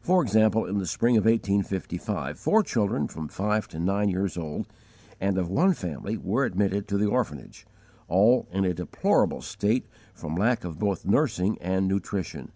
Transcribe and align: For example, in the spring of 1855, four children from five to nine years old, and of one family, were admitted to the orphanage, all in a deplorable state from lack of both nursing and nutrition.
For 0.00 0.22
example, 0.22 0.64
in 0.64 0.78
the 0.78 0.86
spring 0.86 1.18
of 1.18 1.26
1855, 1.26 2.38
four 2.38 2.62
children 2.62 3.06
from 3.08 3.28
five 3.28 3.68
to 3.68 3.78
nine 3.78 4.08
years 4.08 4.38
old, 4.38 4.66
and 5.20 5.36
of 5.36 5.50
one 5.50 5.74
family, 5.74 6.16
were 6.16 6.46
admitted 6.46 6.88
to 6.88 6.96
the 6.96 7.04
orphanage, 7.10 7.66
all 8.08 8.48
in 8.50 8.64
a 8.64 8.72
deplorable 8.72 9.42
state 9.42 9.84
from 10.14 10.34
lack 10.34 10.64
of 10.64 10.78
both 10.78 11.04
nursing 11.04 11.58
and 11.60 11.86
nutrition. 11.88 12.52